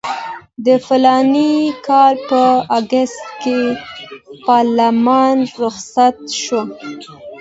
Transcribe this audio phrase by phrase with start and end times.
[0.65, 1.53] د فلاني
[1.87, 2.41] کال په
[2.79, 3.59] اګست کې
[4.47, 6.61] پارلمان رخصت شو.